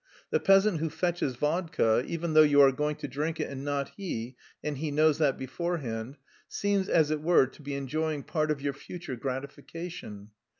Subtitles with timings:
[0.31, 3.91] The peasant who fetches vodka even though you are going to drink it and not
[3.97, 8.61] he and he knows that beforehand seems, as it were, to be enjoying part of
[8.63, 10.31] your future gratification.